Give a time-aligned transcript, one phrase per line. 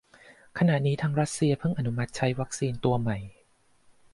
[0.57, 3.17] ขณะนี้ทางรัสเซียเพิ่งอนุมัติใช้วัคซีนตัวใหม่